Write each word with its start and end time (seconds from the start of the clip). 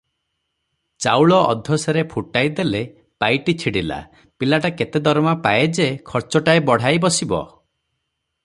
ଚାଉଳ 1.05 1.35
ଅଧସେରେ 1.49 2.03
ଫୁଟାଇ 2.13 2.49
ଦେଲେ 2.59 2.81
ପାଇଟି 3.25 3.55
ଛିଡ଼ିଲା, 3.65 3.99
ପିଲାଟା 4.43 4.73
କେତେ 4.81 5.03
ଦରମା 5.09 5.35
ପାଏ 5.47 5.71
ଯେ 5.81 5.87
ଖର୍ଚ୍ଚଟାଏ 6.13 6.67
ବଢ଼ାଇ 6.71 7.03
ବସିବ? 7.05 7.45